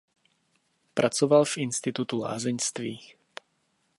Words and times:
Pracoval 0.93 1.45
v 1.45 1.57
Institutu 1.57 2.17
lázeňství. 2.17 2.99